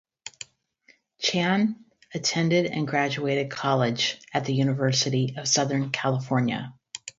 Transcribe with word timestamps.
Chan 1.19 1.75
attended 2.15 2.65
and 2.65 2.87
graduated 2.87 3.51
college 3.51 4.17
at 4.33 4.45
the 4.45 4.53
University 4.55 5.35
of 5.37 5.47
Southern 5.47 5.91
California. 5.91 6.73